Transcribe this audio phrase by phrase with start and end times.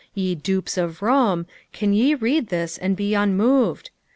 [0.15, 3.91] Te dupes of Rome, can jc read this and be unmoved